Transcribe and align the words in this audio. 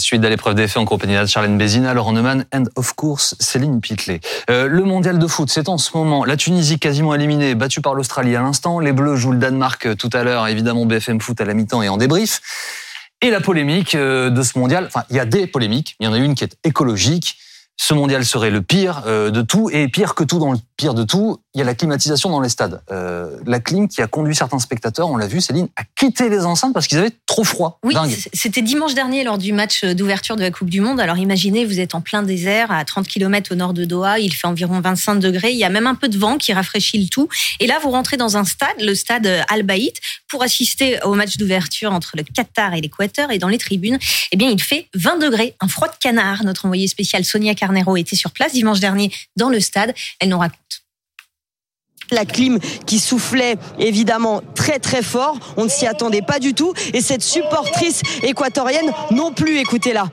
suite 0.00 0.20
de 0.20 0.28
l'épreuve 0.28 0.54
des 0.54 0.68
faits 0.68 0.78
en 0.78 0.84
compagnie 0.84 1.16
de 1.16 1.26
Charlène 1.26 1.58
Bézina, 1.58 1.94
Laurent 1.94 2.12
Neumann 2.12 2.44
and 2.54 2.64
of 2.76 2.94
course 2.94 3.34
Céline 3.38 3.80
Pitlet. 3.80 4.20
Euh, 4.50 4.66
le 4.66 4.82
mondial 4.84 5.18
de 5.18 5.26
foot, 5.26 5.50
c'est 5.50 5.68
en 5.68 5.78
ce 5.78 5.96
moment. 5.96 6.24
La 6.24 6.36
Tunisie 6.36 6.78
quasiment 6.78 7.14
éliminée, 7.14 7.54
battue 7.54 7.80
par 7.80 7.94
l'Australie 7.94 8.36
à 8.36 8.42
l'instant. 8.42 8.80
Les 8.80 8.92
Bleus 8.92 9.16
jouent 9.16 9.32
le 9.32 9.38
Danemark 9.38 9.86
euh, 9.86 9.94
tout 9.94 10.10
à 10.12 10.24
l'heure, 10.24 10.46
évidemment 10.48 10.86
BFM 10.86 11.20
Foot 11.20 11.40
à 11.40 11.44
la 11.44 11.54
mi-temps 11.54 11.82
et 11.82 11.88
en 11.88 11.96
débrief. 11.96 12.40
Et 13.22 13.30
la 13.30 13.40
polémique 13.40 13.94
euh, 13.94 14.30
de 14.30 14.42
ce 14.42 14.58
mondial, 14.58 14.86
enfin 14.86 15.04
il 15.10 15.16
y 15.16 15.20
a 15.20 15.26
des 15.26 15.46
polémiques, 15.46 15.96
il 16.00 16.06
y 16.06 16.08
en 16.08 16.12
a 16.12 16.18
une 16.18 16.34
qui 16.34 16.44
est 16.44 16.56
écologique. 16.64 17.36
Ce 17.76 17.94
mondial 17.94 18.24
serait 18.24 18.50
le 18.50 18.60
pire 18.60 19.04
de 19.06 19.40
tout 19.40 19.70
et 19.72 19.88
pire 19.88 20.14
que 20.14 20.22
tout 20.22 20.38
dans 20.38 20.52
le 20.52 20.58
pire 20.80 20.94
de 20.94 21.02
tout, 21.02 21.38
il 21.54 21.58
y 21.58 21.60
a 21.60 21.64
la 21.66 21.74
climatisation 21.74 22.30
dans 22.30 22.40
les 22.40 22.48
stades. 22.48 22.80
Euh, 22.90 23.36
la 23.44 23.60
clim 23.60 23.86
qui 23.86 24.00
a 24.00 24.06
conduit 24.06 24.34
certains 24.34 24.58
spectateurs, 24.58 25.10
on 25.10 25.18
l'a 25.18 25.26
vu, 25.26 25.42
Céline, 25.42 25.68
à 25.76 25.82
quitter 25.94 26.30
les 26.30 26.46
enceintes 26.46 26.72
parce 26.72 26.86
qu'ils 26.86 26.96
avaient 26.96 27.12
trop 27.26 27.44
froid. 27.44 27.78
Oui, 27.84 27.94
c'était 28.32 28.62
dimanche 28.62 28.94
dernier 28.94 29.22
lors 29.22 29.36
du 29.36 29.52
match 29.52 29.84
d'ouverture 29.84 30.36
de 30.36 30.40
la 30.40 30.50
Coupe 30.50 30.70
du 30.70 30.80
Monde. 30.80 30.98
Alors 30.98 31.18
imaginez, 31.18 31.66
vous 31.66 31.80
êtes 31.80 31.94
en 31.94 32.00
plein 32.00 32.22
désert, 32.22 32.72
à 32.72 32.82
30 32.82 33.06
km 33.06 33.52
au 33.52 33.56
nord 33.56 33.74
de 33.74 33.84
Doha, 33.84 34.20
il 34.20 34.32
fait 34.32 34.46
environ 34.46 34.80
25 34.80 35.16
degrés, 35.16 35.50
il 35.50 35.58
y 35.58 35.64
a 35.64 35.68
même 35.68 35.86
un 35.86 35.94
peu 35.94 36.08
de 36.08 36.16
vent 36.16 36.38
qui 36.38 36.54
rafraîchit 36.54 37.02
le 37.02 37.08
tout. 37.08 37.28
Et 37.58 37.66
là, 37.66 37.78
vous 37.82 37.90
rentrez 37.90 38.16
dans 38.16 38.38
un 38.38 38.46
stade, 38.46 38.80
le 38.80 38.94
stade 38.94 39.28
Al 39.50 39.64
Bayt, 39.64 40.00
pour 40.30 40.42
assister 40.42 40.98
au 41.02 41.12
match 41.12 41.36
d'ouverture 41.36 41.92
entre 41.92 42.12
le 42.16 42.22
Qatar 42.22 42.72
et 42.72 42.80
l'Équateur. 42.80 43.30
Et 43.32 43.38
dans 43.38 43.48
les 43.48 43.58
tribunes, 43.58 43.98
eh 44.32 44.36
bien, 44.38 44.48
il 44.48 44.62
fait 44.62 44.88
20 44.94 45.18
degrés, 45.18 45.56
un 45.60 45.68
froid 45.68 45.88
de 45.88 45.96
canard. 46.00 46.42
Notre 46.44 46.64
envoyée 46.64 46.88
spéciale 46.88 47.26
Sonia 47.26 47.54
Carnero 47.54 47.98
était 47.98 48.16
sur 48.16 48.30
place 48.30 48.52
dimanche 48.52 48.80
dernier 48.80 49.12
dans 49.36 49.50
le 49.50 49.60
stade. 49.60 49.92
Elle 50.20 50.30
nous 50.30 50.38
raconte 50.38 50.69
la 52.12 52.24
clim 52.24 52.58
qui 52.86 52.98
soufflait 52.98 53.56
évidemment 53.78 54.40
très 54.54 54.78
très 54.78 55.02
fort. 55.02 55.36
On 55.56 55.64
ne 55.64 55.68
s'y 55.68 55.86
attendait 55.86 56.22
pas 56.22 56.38
du 56.38 56.54
tout. 56.54 56.72
Et 56.92 57.00
cette 57.00 57.22
supportrice 57.22 58.02
équatorienne 58.22 58.92
non 59.10 59.32
plus, 59.32 59.58
écoutez-la. 59.58 60.06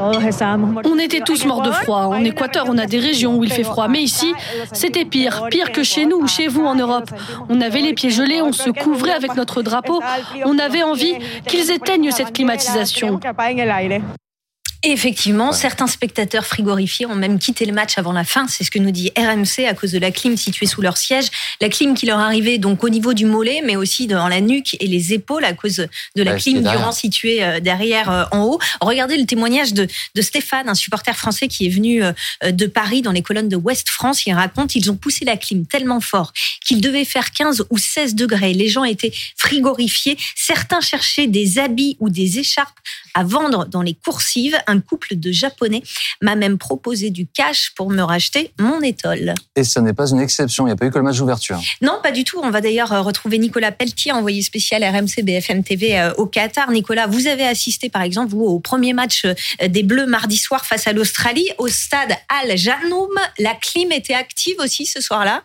On 0.00 0.98
était 0.98 1.20
tous 1.20 1.44
morts 1.44 1.62
de 1.62 1.70
froid. 1.70 2.04
En 2.06 2.24
Équateur, 2.24 2.66
on 2.68 2.78
a 2.78 2.86
des 2.86 2.98
régions 2.98 3.36
où 3.36 3.44
il 3.44 3.52
fait 3.52 3.62
froid. 3.62 3.88
Mais 3.88 4.02
ici, 4.02 4.32
c'était 4.72 5.04
pire. 5.04 5.46
Pire 5.50 5.70
que 5.70 5.82
chez 5.82 6.06
nous 6.06 6.16
ou 6.16 6.26
chez 6.26 6.48
vous 6.48 6.64
en 6.64 6.74
Europe. 6.74 7.10
On 7.48 7.60
avait 7.60 7.80
les 7.80 7.94
pieds 7.94 8.10
gelés, 8.10 8.42
on 8.42 8.52
se 8.52 8.70
couvrait 8.70 9.12
avec 9.12 9.36
notre 9.36 9.62
drapeau. 9.62 10.00
On 10.44 10.58
avait 10.58 10.82
envie 10.82 11.14
qu'ils 11.46 11.70
éteignent 11.70 12.10
cette 12.10 12.32
climatisation 12.32 13.20
effectivement, 14.82 15.52
certains 15.52 15.86
spectateurs 15.86 16.44
frigorifiés 16.44 17.06
ont 17.06 17.14
même 17.14 17.38
quitté 17.38 17.64
le 17.64 17.72
match 17.72 17.98
avant 17.98 18.12
la 18.12 18.24
fin. 18.24 18.48
C'est 18.48 18.64
ce 18.64 18.70
que 18.70 18.78
nous 18.78 18.90
dit 18.90 19.12
RMC 19.16 19.66
à 19.68 19.74
cause 19.74 19.92
de 19.92 19.98
la 19.98 20.10
clim 20.10 20.36
située 20.36 20.66
sous 20.66 20.82
leur 20.82 20.96
siège. 20.96 21.26
La 21.60 21.68
clim 21.68 21.94
qui 21.94 22.06
leur 22.06 22.18
arrivait 22.18 22.58
donc 22.58 22.82
au 22.82 22.88
niveau 22.88 23.14
du 23.14 23.24
mollet, 23.24 23.62
mais 23.64 23.76
aussi 23.76 24.06
dans 24.06 24.28
la 24.28 24.40
nuque 24.40 24.76
et 24.80 24.86
les 24.86 25.12
épaules 25.12 25.44
à 25.44 25.52
cause 25.52 25.86
de 26.16 26.22
la 26.22 26.34
clim 26.34 26.62
durant 26.62 26.92
située 26.92 27.44
euh, 27.44 27.60
derrière 27.60 28.10
euh, 28.10 28.24
en 28.32 28.44
haut. 28.44 28.58
Regardez 28.80 29.16
le 29.16 29.26
témoignage 29.26 29.72
de, 29.72 29.86
de 30.14 30.22
Stéphane, 30.22 30.68
un 30.68 30.74
supporter 30.74 31.14
français 31.16 31.48
qui 31.48 31.66
est 31.66 31.70
venu 31.70 32.02
euh, 32.02 32.12
de 32.50 32.66
Paris 32.66 33.02
dans 33.02 33.12
les 33.12 33.22
colonnes 33.22 33.48
de 33.48 33.56
Ouest 33.56 33.88
France. 33.88 34.26
Il 34.26 34.32
raconte 34.32 34.74
ils 34.74 34.90
ont 34.90 34.96
poussé 34.96 35.24
la 35.24 35.36
clim 35.36 35.66
tellement 35.66 36.00
fort 36.00 36.32
qu'il 36.64 36.80
devait 36.80 37.04
faire 37.04 37.30
15 37.30 37.66
ou 37.70 37.78
16 37.78 38.14
degrés. 38.14 38.52
Les 38.52 38.68
gens 38.68 38.84
étaient 38.84 39.12
frigorifiés. 39.36 40.16
Certains 40.34 40.80
cherchaient 40.80 41.26
des 41.26 41.58
habits 41.58 41.96
ou 42.00 42.08
des 42.08 42.38
écharpes 42.38 42.78
à 43.14 43.24
vendre 43.24 43.66
dans 43.66 43.82
les 43.82 43.94
coursives. 43.94 44.56
Un 44.66 44.80
couple 44.80 45.16
de 45.16 45.32
Japonais 45.32 45.82
m'a 46.20 46.36
même 46.36 46.58
proposé 46.58 47.10
du 47.10 47.26
cash 47.26 47.72
pour 47.76 47.90
me 47.90 48.02
racheter 48.02 48.52
mon 48.58 48.80
étole. 48.80 49.34
Et 49.56 49.64
ce 49.64 49.80
n'est 49.80 49.92
pas 49.92 50.10
une 50.10 50.20
exception, 50.20 50.66
il 50.66 50.70
n'y 50.70 50.72
a 50.72 50.76
pas 50.76 50.86
eu 50.86 50.90
que 50.90 50.98
le 50.98 51.04
match 51.04 51.18
d'ouverture. 51.18 51.60
Non, 51.80 51.98
pas 52.02 52.12
du 52.12 52.24
tout. 52.24 52.40
On 52.42 52.50
va 52.50 52.60
d'ailleurs 52.60 52.92
euh, 52.92 53.00
retrouver 53.00 53.38
Nicolas 53.38 53.72
Pelletier, 53.72 54.12
envoyé 54.12 54.42
spécial 54.42 54.84
RMC 54.84 55.22
BFM 55.22 55.62
TV 55.64 55.98
euh, 55.98 56.12
au 56.14 56.26
Qatar. 56.26 56.70
Nicolas, 56.70 57.06
vous 57.06 57.26
avez 57.26 57.44
assisté 57.44 57.88
par 57.88 58.02
exemple, 58.02 58.30
vous, 58.30 58.44
au 58.44 58.60
premier 58.60 58.92
match 58.92 59.24
euh, 59.24 59.34
des 59.68 59.82
Bleus 59.82 60.06
mardi 60.06 60.36
soir 60.36 60.64
face 60.64 60.86
à 60.86 60.92
l'Australie 60.92 61.48
au 61.58 61.68
stade 61.68 62.12
Al 62.28 62.56
Janoum. 62.56 63.10
La 63.38 63.54
clim 63.54 63.92
était 63.92 64.14
active 64.14 64.56
aussi 64.58 64.86
ce 64.86 65.00
soir-là? 65.00 65.42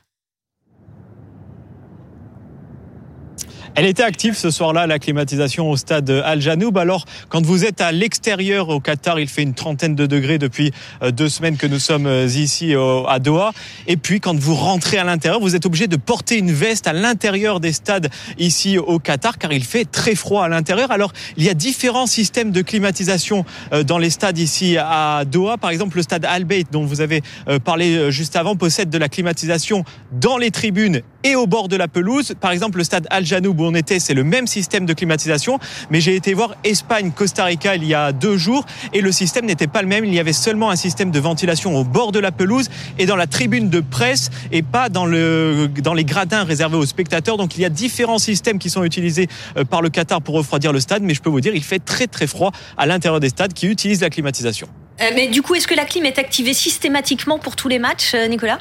Elle 3.76 3.86
était 3.86 4.04
active 4.04 4.36
ce 4.36 4.50
soir-là, 4.50 4.88
la 4.88 4.98
climatisation 4.98 5.70
au 5.70 5.78
stade 5.78 6.10
Al 6.10 6.42
Janoub. 6.42 6.76
Alors, 6.78 7.06
quand 7.30 7.46
vous 7.46 7.64
êtes 7.64 7.80
à 7.80 7.92
l'extérieur 7.92 8.70
au 8.70 8.80
Qatar, 8.80 9.20
il 9.20 9.28
fait 9.28 9.44
une 9.44 9.54
trentaine 9.54 9.94
de 9.94 10.08
degrés 10.08 10.40
depuis 10.40 10.72
euh, 11.04 11.12
deux 11.12 11.30
semaines 11.30 11.58
que 11.58 11.68
nous 11.68 11.78
sommes 11.78 12.08
euh, 12.08 12.26
ici 12.26 12.74
à 13.08 13.20
Doha. 13.20 13.52
Et 13.86 13.98
puis, 13.98 14.20
quand 14.20 14.38
vous 14.38 14.56
rentrez 14.56 14.98
à 14.98 15.04
l'intérieur, 15.04 15.40
vous 15.40 15.56
êtes 15.56 15.66
obligé 15.66 15.88
de 15.88 15.96
porter 15.96 16.38
une 16.38 16.52
veste 16.52 16.88
à 16.88 16.94
l'intérieur 16.94 17.60
des 17.60 17.72
stades 17.72 18.10
ici 18.40 18.78
au 18.78 19.00
Qatar, 19.00 19.38
car 19.38 19.54
il 19.54 19.64
fait 19.64 19.86
très 19.86 20.16
froid 20.16 20.44
à 20.44 20.50
l'intérieur. 20.50 20.92
Alors, 20.92 21.14
il 21.38 21.44
y 21.44 21.50
a 21.50 21.54
différents 21.54 22.08
systèmes 22.08 22.52
de 22.52 22.62
climatisation 22.62 23.46
euh, 23.74 23.84
dans 23.84 24.00
les 24.00 24.10
stades 24.10 24.40
ici 24.40 24.78
à 24.80 25.24
Doha. 25.26 25.58
Par 25.58 25.70
exemple, 25.70 25.98
le 25.98 26.04
stade 26.04 26.26
Al 26.26 26.46
Bayt, 26.46 26.68
dont 26.72 26.86
vous 26.86 27.02
avez 27.02 27.22
parlé 27.64 28.12
juste 28.12 28.36
avant, 28.36 28.56
possède 28.56 28.90
de 28.90 28.98
la 28.98 29.10
climatisation 29.10 29.84
dans 30.12 30.38
les 30.38 30.52
tribunes 30.52 31.02
et 31.28 31.36
au 31.36 31.46
bord 31.46 31.68
de 31.68 31.76
la 31.76 31.88
pelouse. 31.88 32.34
Par 32.40 32.52
exemple, 32.52 32.78
le 32.78 32.84
stade 32.84 33.06
Al 33.10 33.26
Janoub 33.26 33.60
où 33.60 33.66
on 33.66 33.76
était, 33.76 34.00
c'est 34.00 34.14
le 34.14 34.24
même 34.24 34.48
système 34.48 34.86
de 34.86 34.94
climatisation. 34.94 35.60
Mais 35.92 36.00
j'ai 36.00 36.16
été 36.16 36.34
voir 36.34 36.56
Espagne, 36.64 37.12
Costa 37.12 37.44
Rica 37.46 37.76
il 37.76 37.84
y 37.84 37.94
a 37.94 38.14
deux 38.14 38.38
jours 38.38 38.66
et 38.94 39.02
le 39.02 39.12
système 39.12 39.46
n'était 39.46 39.68
pas 39.68 39.82
le 39.82 39.88
même. 39.88 40.06
Il 40.06 40.14
y 40.14 40.20
avait 40.20 40.34
seulement 40.34 40.70
un 40.70 40.76
système 40.76 41.12
de 41.12 41.20
ventilation 41.20 41.76
au 41.76 41.84
bord 41.84 42.12
de 42.12 42.20
la 42.20 42.32
pelouse 42.32 42.70
et 42.98 43.06
dans 43.06 43.16
la 43.16 43.28
tribune 43.28 43.70
de 43.70 43.82
presse 43.82 44.30
et 44.52 44.62
pas 44.62 44.90
dans, 44.90 45.06
le, 45.06 45.70
dans 45.84 45.94
les 45.94 46.06
gradins 46.06 46.44
réservés 46.44 46.78
aux 46.78 46.86
spectateurs. 46.86 47.38
Donc 47.38 47.58
il 47.58 47.62
y 47.62 47.66
a 47.66 47.70
différents 47.70 48.20
systèmes 48.20 48.60
qui 48.60 48.70
sont 48.70 48.84
utilisés 48.84 49.28
euh, 49.58 49.66
par 49.66 49.82
le 49.82 49.90
Qatar 49.90 50.22
pour 50.22 50.36
refroidir 50.36 50.72
le 50.72 50.80
stade. 50.80 51.04
Mais 51.04 51.14
je 51.14 51.22
peux 51.22 51.30
vous 51.30 51.42
dire, 51.42 51.54
il 51.56 51.64
fait 51.64 51.80
très 51.80 52.08
très 52.08 52.28
froid 52.28 52.52
à 52.78 52.86
l'intérieur 52.86 53.20
des 53.20 53.30
stades 53.30 53.54
qui 53.54 53.68
utilisent 53.68 54.02
la 54.02 54.10
climatisation. 54.10 54.68
Euh, 55.02 55.12
mais 55.14 55.28
du 55.28 55.42
coup, 55.42 55.56
est-ce 55.56 55.68
que 55.68 55.76
la 55.76 55.86
clim 55.86 56.06
est 56.06 56.18
activée 56.18 56.54
systématiquement 56.54 57.38
pour 57.38 57.56
tous 57.56 57.68
les 57.68 57.80
matchs, 57.80 58.14
euh, 58.16 58.28
Nicolas? 58.28 58.60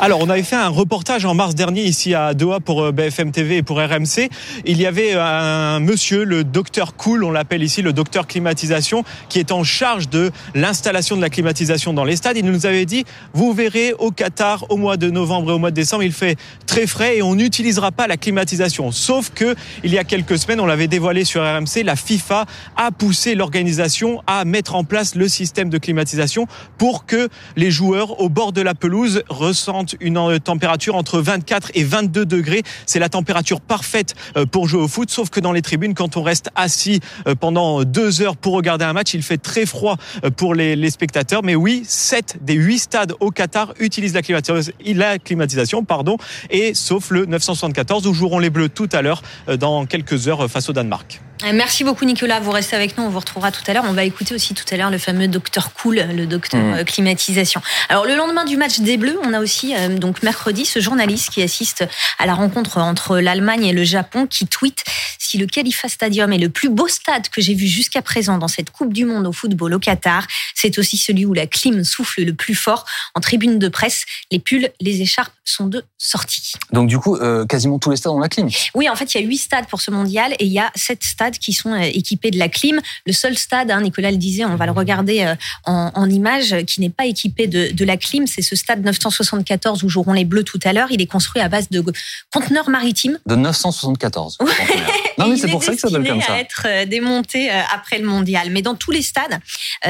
Alors, 0.00 0.20
on 0.20 0.28
avait 0.28 0.42
fait 0.42 0.56
un 0.56 0.68
reportage 0.68 1.24
en 1.24 1.34
mars 1.34 1.54
dernier 1.54 1.84
ici 1.84 2.14
à 2.14 2.34
Doha 2.34 2.58
pour 2.58 2.82
euh, 2.82 2.92
BFM 2.92 3.30
TV 3.30 3.58
et 3.58 3.62
pour 3.62 3.78
RMC. 3.78 4.28
Il 4.64 4.80
y 4.80 4.86
avait 4.86 5.12
un 5.12 5.78
monsieur, 5.78 6.24
le 6.24 6.42
docteur 6.42 6.96
Cool, 6.96 7.22
on 7.22 7.30
l'appelle 7.30 7.62
ici 7.62 7.80
le 7.80 7.92
docteur 7.92 8.26
climatisation, 8.26 9.04
qui 9.28 9.38
est 9.38 9.52
en 9.52 9.62
charge 9.62 10.08
de 10.08 10.32
l'installation 10.56 11.16
de 11.16 11.20
la 11.20 11.30
climatisation 11.30 11.92
dans 11.92 12.02
les 12.02 12.16
stades. 12.16 12.36
Il 12.36 12.44
nous 12.44 12.66
avait 12.66 12.86
dit, 12.86 13.04
vous 13.34 13.52
verrez 13.52 13.94
au 13.96 14.10
Qatar, 14.10 14.66
au 14.68 14.76
mois 14.76 14.96
de 14.96 15.10
novembre 15.10 15.52
et 15.52 15.54
au 15.54 15.58
mois 15.60 15.70
de 15.70 15.76
décembre, 15.76 16.02
il 16.02 16.12
fait 16.12 16.36
très 16.66 16.88
frais 16.88 17.18
et 17.18 17.22
on 17.22 17.36
n'utilisera 17.36 17.92
pas 17.92 18.08
la 18.08 18.16
climatisation. 18.16 18.90
Sauf 18.90 19.30
que, 19.30 19.54
il 19.84 19.92
y 19.92 19.98
a 19.98 20.04
quelques 20.04 20.38
semaines, 20.38 20.58
on 20.58 20.66
l'avait 20.66 20.88
dévoilé 20.88 21.24
sur 21.24 21.42
RMC, 21.42 21.84
la 21.84 21.94
FIFA 21.94 22.46
a 22.76 22.90
poussé 22.90 23.36
l'organisation 23.36 24.22
à 24.26 24.44
mettre 24.44 24.74
en 24.74 24.82
place 24.82 25.14
le 25.14 25.28
système 25.28 25.70
de 25.70 25.78
climatisation 25.78 26.48
pour 26.78 27.06
que 27.06 27.28
les 27.54 27.70
joueurs 27.70 28.20
au 28.20 28.28
bord 28.28 28.52
de 28.52 28.60
la 28.60 28.74
pelouse 28.74 29.22
ressentent 29.28 29.83
une 30.00 30.38
température 30.40 30.94
entre 30.94 31.20
24 31.20 31.70
et 31.74 31.84
22 31.84 32.26
degrés. 32.26 32.62
C'est 32.86 32.98
la 32.98 33.08
température 33.08 33.60
parfaite 33.60 34.14
euh, 34.36 34.46
pour 34.46 34.68
jouer 34.68 34.82
au 34.82 34.88
foot, 34.88 35.10
sauf 35.10 35.30
que 35.30 35.40
dans 35.40 35.52
les 35.52 35.62
tribunes, 35.62 35.94
quand 35.94 36.16
on 36.16 36.22
reste 36.22 36.50
assis 36.54 37.00
euh, 37.26 37.34
pendant 37.34 37.84
deux 37.84 38.22
heures 38.22 38.36
pour 38.36 38.54
regarder 38.54 38.84
un 38.84 38.92
match, 38.92 39.14
il 39.14 39.22
fait 39.22 39.38
très 39.38 39.66
froid 39.66 39.96
euh, 40.24 40.30
pour 40.30 40.54
les, 40.54 40.90
spectateurs. 40.90 41.42
Mais 41.42 41.54
oui, 41.54 41.82
7 41.86 42.38
des 42.42 42.54
8 42.54 42.78
stades 42.78 43.12
au 43.20 43.30
Qatar 43.30 43.74
utilisent 43.80 44.14
la 44.14 44.22
climatisation, 44.22 44.74
la 44.94 45.18
climatisation 45.18 45.84
pardon, 45.84 46.18
et 46.50 46.74
sauf 46.74 47.10
le 47.10 47.26
974 47.26 48.06
où 48.06 48.14
joueront 48.14 48.38
les 48.38 48.50
Bleus 48.50 48.68
tout 48.68 48.88
à 48.92 49.02
l'heure 49.02 49.22
dans 49.58 49.86
quelques 49.86 50.28
heures 50.28 50.48
face 50.50 50.68
au 50.68 50.72
Danemark. 50.72 51.20
Euh, 51.42 51.50
merci 51.52 51.82
beaucoup 51.82 52.04
Nicolas, 52.04 52.38
vous 52.38 52.52
restez 52.52 52.76
avec 52.76 52.96
nous, 52.96 53.04
on 53.04 53.08
vous 53.08 53.18
retrouvera 53.18 53.50
tout 53.50 53.62
à 53.66 53.72
l'heure. 53.72 53.84
On 53.88 53.92
va 53.92 54.04
écouter 54.04 54.34
aussi 54.34 54.54
tout 54.54 54.64
à 54.70 54.76
l'heure 54.76 54.90
le 54.90 54.98
fameux 54.98 55.26
docteur 55.26 55.72
Cool, 55.72 55.96
le 56.14 56.26
docteur 56.26 56.60
mmh. 56.60 56.74
euh, 56.74 56.84
climatisation. 56.84 57.60
Alors 57.88 58.06
le 58.06 58.14
lendemain 58.14 58.44
du 58.44 58.56
match 58.56 58.80
des 58.80 58.96
Bleus, 58.96 59.18
on 59.22 59.32
a 59.32 59.40
aussi 59.40 59.74
euh, 59.74 59.98
donc 59.98 60.22
mercredi 60.22 60.64
ce 60.64 60.78
journaliste 60.78 61.30
qui 61.30 61.42
assiste 61.42 61.84
à 62.18 62.26
la 62.26 62.34
rencontre 62.34 62.78
entre 62.78 63.18
l'Allemagne 63.18 63.64
et 63.64 63.72
le 63.72 63.82
Japon 63.82 64.26
qui 64.26 64.46
tweet 64.46 64.84
si 65.18 65.36
le 65.36 65.46
Khalifa 65.46 65.88
Stadium 65.88 66.32
est 66.32 66.38
le 66.38 66.50
plus 66.50 66.68
beau 66.68 66.86
stade 66.86 67.28
que 67.28 67.40
j'ai 67.40 67.54
vu 67.54 67.66
jusqu'à 67.66 68.02
présent 68.02 68.38
dans 68.38 68.48
cette 68.48 68.70
Coupe 68.70 68.92
du 68.92 69.04
monde 69.04 69.26
au 69.26 69.32
football 69.32 69.74
au 69.74 69.78
Qatar, 69.78 70.26
c'est 70.54 70.78
aussi 70.78 70.96
celui 70.96 71.26
où 71.26 71.32
la 71.32 71.46
clim 71.46 71.82
souffle 71.84 72.22
le 72.22 72.34
plus 72.34 72.54
fort. 72.54 72.84
En 73.14 73.20
tribune 73.20 73.58
de 73.58 73.68
presse, 73.68 74.04
les 74.30 74.38
pulls, 74.38 74.70
les 74.80 75.00
écharpes 75.00 75.32
sont 75.44 75.66
de 75.66 75.84
sortie. 75.98 76.52
Donc 76.72 76.88
du 76.88 76.98
coup, 76.98 77.18
quasiment 77.48 77.78
tous 77.78 77.90
les 77.90 77.96
stades 77.96 78.12
ont 78.12 78.18
la 78.18 78.28
clim. 78.28 78.48
Oui, 78.74 78.88
en 78.88 78.96
fait, 78.96 79.14
il 79.14 79.20
y 79.20 79.24
a 79.24 79.26
huit 79.26 79.38
stades 79.38 79.66
pour 79.66 79.80
ce 79.80 79.90
mondial 79.90 80.34
et 80.38 80.44
il 80.44 80.52
y 80.52 80.58
a 80.58 80.70
sept 80.74 81.04
stades 81.04 81.33
stades 81.34 81.38
qui 81.38 81.52
sont 81.52 81.74
équipés 81.76 82.30
de 82.30 82.38
la 82.38 82.48
clim. 82.48 82.80
Le 83.06 83.12
seul 83.12 83.36
stade, 83.36 83.70
hein, 83.70 83.80
Nicolas 83.80 84.10
le 84.10 84.16
disait, 84.16 84.44
on 84.44 84.56
va 84.56 84.66
le 84.66 84.72
regarder 84.72 85.34
en, 85.64 85.90
en 85.94 86.10
image, 86.10 86.56
qui 86.66 86.80
n'est 86.80 86.90
pas 86.90 87.06
équipé 87.06 87.46
de, 87.46 87.72
de 87.72 87.84
la 87.84 87.96
clim, 87.96 88.26
c'est 88.26 88.42
ce 88.42 88.56
stade 88.56 88.84
974 88.84 89.82
où 89.84 89.88
joueront 89.88 90.12
les 90.12 90.24
Bleus 90.24 90.44
tout 90.44 90.60
à 90.64 90.72
l'heure. 90.72 90.88
Il 90.90 91.00
est 91.00 91.06
construit 91.06 91.42
à 91.42 91.48
base 91.48 91.68
de 91.70 91.84
conteneurs 92.32 92.68
maritimes. 92.68 93.18
De 93.26 93.36
974. 93.36 94.38
non, 95.18 95.28
mais 95.28 95.36
c'est 95.36 95.48
pour 95.48 95.62
ça 95.62 95.74
que 95.74 95.80
ça 95.80 95.88
s'appelle 95.88 96.08
comme 96.08 96.22
ça. 96.22 96.34
à 96.34 96.38
être 96.38 96.88
démonté 96.88 97.50
après 97.50 97.98
le 97.98 98.06
mondial. 98.06 98.50
Mais 98.50 98.62
dans 98.62 98.74
tous 98.74 98.90
les 98.90 99.02
stades, 99.02 99.38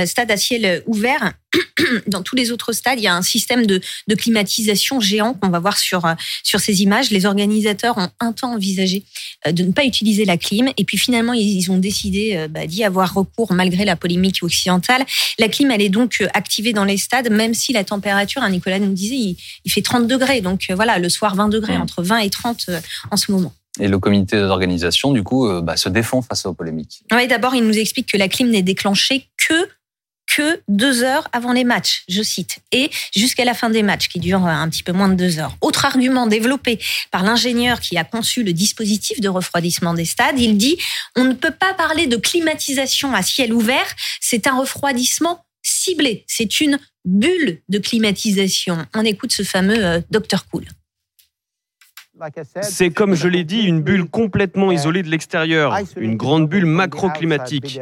stades 0.06 0.30
à 0.30 0.36
ciel 0.36 0.82
ouvert, 0.86 1.32
dans 2.06 2.22
tous 2.22 2.36
les 2.36 2.50
autres 2.50 2.72
stades, 2.72 2.98
il 2.98 3.04
y 3.04 3.08
a 3.08 3.14
un 3.14 3.22
système 3.22 3.66
de, 3.66 3.80
de 4.08 4.14
climatisation 4.14 5.00
géant 5.00 5.34
qu'on 5.34 5.48
va 5.48 5.58
voir 5.58 5.78
sur, 5.78 6.04
euh, 6.04 6.14
sur 6.42 6.60
ces 6.60 6.82
images. 6.82 7.10
Les 7.10 7.26
organisateurs 7.26 7.98
ont 7.98 8.08
un 8.20 8.32
temps 8.32 8.52
envisagé 8.54 9.04
euh, 9.46 9.52
de 9.52 9.62
ne 9.62 9.72
pas 9.72 9.84
utiliser 9.84 10.24
la 10.24 10.36
clim 10.36 10.70
et 10.76 10.84
puis 10.84 10.98
finalement 10.98 11.23
ils 11.32 11.70
ont 11.70 11.78
décidé 11.78 12.34
euh, 12.36 12.48
bah, 12.48 12.66
d'y 12.66 12.84
avoir 12.84 13.14
recours 13.14 13.52
malgré 13.52 13.84
la 13.84 13.96
polémique 13.96 14.42
occidentale. 14.42 15.04
La 15.38 15.48
clim, 15.48 15.70
elle 15.70 15.82
est 15.82 15.88
donc 15.88 16.22
activée 16.34 16.72
dans 16.72 16.84
les 16.84 16.96
stades, 16.96 17.30
même 17.30 17.54
si 17.54 17.72
la 17.72 17.84
température, 17.84 18.42
hein, 18.42 18.50
Nicolas 18.50 18.78
nous 18.78 18.92
disait, 18.92 19.36
il, 19.64 19.70
fait 19.70 19.82
30 19.82 20.06
degrés. 20.06 20.40
Donc 20.40 20.66
voilà, 20.74 20.98
le 20.98 21.08
soir 21.08 21.34
20 21.34 21.48
degrés, 21.48 21.76
entre 21.76 22.02
20 22.02 22.18
et 22.18 22.30
30 22.30 22.70
en 23.10 23.16
ce 23.16 23.32
moment. 23.32 23.52
Et 23.80 23.88
le 23.88 23.98
comité 23.98 24.36
d'organisation, 24.38 25.12
du 25.12 25.22
coup, 25.22 25.48
bah, 25.62 25.76
se 25.76 25.88
défend 25.88 26.22
face 26.22 26.46
aux 26.46 26.54
polémiques. 26.54 27.02
Oui, 27.12 27.26
d'abord, 27.26 27.54
il 27.54 27.64
nous 27.64 27.76
explique 27.76 28.12
que 28.12 28.16
la 28.16 28.28
clim 28.28 28.50
n'est 28.50 28.62
déclenchée 28.62 29.28
que 29.48 29.68
que 30.34 30.60
deux 30.68 31.02
heures 31.04 31.28
avant 31.32 31.52
les 31.52 31.64
matchs, 31.64 32.02
je 32.08 32.22
cite, 32.22 32.58
et 32.72 32.90
jusqu'à 33.14 33.44
la 33.44 33.54
fin 33.54 33.70
des 33.70 33.82
matchs, 33.82 34.08
qui 34.08 34.18
durent 34.18 34.46
un 34.46 34.68
petit 34.68 34.82
peu 34.82 34.92
moins 34.92 35.08
de 35.08 35.14
deux 35.14 35.38
heures. 35.38 35.56
Autre 35.60 35.84
argument 35.84 36.26
développé 36.26 36.80
par 37.10 37.22
l'ingénieur 37.22 37.78
qui 37.80 37.96
a 37.96 38.04
conçu 38.04 38.42
le 38.42 38.52
dispositif 38.52 39.20
de 39.20 39.28
refroidissement 39.28 39.94
des 39.94 40.04
stades, 40.04 40.38
il 40.38 40.56
dit 40.56 40.76
on 41.16 41.24
ne 41.24 41.34
peut 41.34 41.52
pas 41.52 41.72
parler 41.74 42.06
de 42.06 42.16
climatisation 42.16 43.14
à 43.14 43.22
ciel 43.22 43.52
ouvert, 43.52 43.86
c'est 44.20 44.46
un 44.46 44.58
refroidissement 44.58 45.44
ciblé, 45.62 46.24
c'est 46.26 46.60
une 46.60 46.78
bulle 47.04 47.60
de 47.68 47.78
climatisation. 47.78 48.86
On 48.94 49.04
écoute 49.04 49.32
ce 49.32 49.44
fameux 49.44 49.84
euh, 49.84 50.00
Dr 50.10 50.46
Cool. 50.50 50.64
C'est 52.62 52.90
comme 52.90 53.14
je 53.14 53.28
l'ai 53.28 53.44
dit, 53.44 53.62
une 53.62 53.82
bulle 53.82 54.06
complètement 54.06 54.72
isolée 54.72 55.02
de 55.02 55.08
l'extérieur, 55.08 55.76
une 55.96 56.16
grande 56.16 56.48
bulle 56.48 56.66
macroclimatique. 56.66 57.80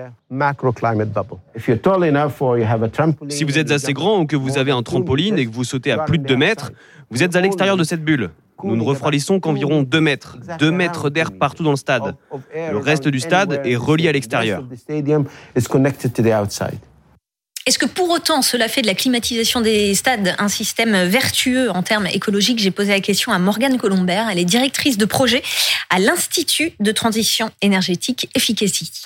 Si 3.28 3.44
vous 3.44 3.58
êtes 3.58 3.70
assez 3.70 3.92
grand 3.92 4.20
ou 4.20 4.26
que 4.26 4.36
vous 4.36 4.58
avez 4.58 4.72
un 4.72 4.82
trampoline 4.82 5.38
et 5.38 5.46
que 5.46 5.52
vous 5.52 5.64
sautez 5.64 5.92
à 5.92 5.98
plus 5.98 6.18
de 6.18 6.24
2 6.24 6.36
mètres, 6.36 6.72
vous 7.10 7.22
êtes 7.22 7.36
à 7.36 7.40
l'extérieur 7.40 7.76
de 7.76 7.84
cette 7.84 8.02
bulle. 8.02 8.30
Nous 8.64 8.76
ne 8.76 8.82
refroidissons 8.82 9.40
qu'environ 9.40 9.82
2 9.82 10.00
mètres, 10.00 10.38
2 10.58 10.70
mètres 10.70 11.10
d'air 11.10 11.32
partout 11.32 11.64
dans 11.64 11.70
le 11.70 11.76
stade. 11.76 12.14
Le 12.54 12.78
reste 12.78 13.08
du 13.08 13.18
stade 13.18 13.60
est 13.64 13.76
relié 13.76 14.08
à 14.08 14.12
l'extérieur. 14.12 14.62
Est-ce 17.64 17.78
que 17.78 17.86
pour 17.86 18.10
autant 18.10 18.42
cela 18.42 18.68
fait 18.68 18.82
de 18.82 18.88
la 18.88 18.94
climatisation 18.94 19.60
des 19.60 19.94
stades 19.94 20.34
un 20.38 20.48
système 20.48 21.04
vertueux 21.04 21.70
en 21.70 21.82
termes 21.82 22.08
écologiques? 22.08 22.58
J'ai 22.58 22.72
posé 22.72 22.90
la 22.90 23.00
question 23.00 23.30
à 23.30 23.38
Morgane 23.38 23.78
Colombert. 23.78 24.28
Elle 24.28 24.40
est 24.40 24.44
directrice 24.44 24.98
de 24.98 25.04
projet 25.04 25.42
à 25.88 26.00
l'Institut 26.00 26.72
de 26.80 26.90
transition 26.90 27.50
énergétique 27.60 28.28
Efficacity. 28.34 29.02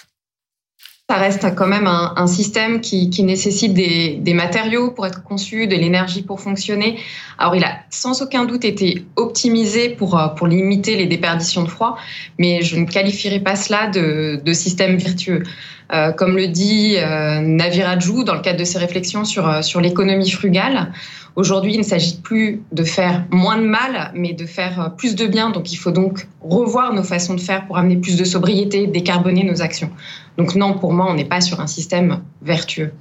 Ça 1.09 1.19
reste 1.19 1.55
quand 1.55 1.69
même 1.69 1.87
un, 1.87 2.27
système 2.27 2.81
qui, 2.81 3.23
nécessite 3.23 3.73
des, 3.73 4.17
des, 4.17 4.35
matériaux 4.35 4.91
pour 4.91 5.07
être 5.07 5.23
conçu, 5.23 5.69
de 5.69 5.77
l'énergie 5.77 6.23
pour 6.23 6.41
fonctionner. 6.41 6.99
Alors, 7.39 7.55
il 7.55 7.63
a 7.63 7.79
sans 7.91 8.23
aucun 8.23 8.45
doute 8.45 8.65
été 8.65 9.05
optimisé 9.15 9.91
pour, 9.91 10.21
pour 10.37 10.49
limiter 10.49 10.97
les 10.97 11.07
déperditions 11.07 11.63
de 11.63 11.69
froid, 11.69 11.97
mais 12.41 12.63
je 12.63 12.77
ne 12.77 12.87
qualifierais 12.87 13.39
pas 13.39 13.55
cela 13.55 13.87
de, 13.87 14.41
de 14.45 14.53
système 14.53 14.97
vertueux. 14.97 15.45
Euh, 15.93 16.11
comme 16.11 16.37
le 16.37 16.49
dit 16.49 16.97
euh, 16.97 17.41
Naviraju 17.41 18.25
dans 18.25 18.35
le 18.35 18.41
cadre 18.41 18.59
de 18.59 18.65
ses 18.65 18.79
réflexions 18.79 19.25
sur, 19.25 19.49
euh, 19.49 19.63
sur 19.63 19.81
l'économie 19.81 20.31
frugale, 20.31 20.93
aujourd'hui, 21.37 21.75
il 21.75 21.79
ne 21.79 21.85
s'agit 21.85 22.17
plus 22.17 22.63
de 22.73 22.83
faire 22.83 23.25
moins 23.31 23.59
de 23.59 23.67
mal, 23.67 24.11
mais 24.15 24.33
de 24.33 24.47
faire 24.47 24.93
plus 24.97 25.15
de 25.15 25.27
bien. 25.27 25.51
Donc, 25.51 25.73
il 25.73 25.77
faut 25.77 25.93
donc 25.93 26.27
revoir 26.43 26.93
nos 26.93 27.05
façons 27.05 27.35
de 27.35 27.41
faire 27.41 27.67
pour 27.67 27.79
amener 27.79 27.97
plus 27.97 28.17
de 28.17 28.25
sobriété, 28.25 28.87
décarboner 28.87 29.45
nos 29.45 29.63
actions. 29.63 29.91
Donc, 30.39 30.55
non, 30.55 30.75
pour 30.75 30.93
moi, 30.93 31.07
on 31.09 31.15
n'est 31.15 31.25
pas 31.25 31.41
sur 31.41 31.61
un 31.61 31.67
système 31.67 32.23
vertueux. 32.43 32.93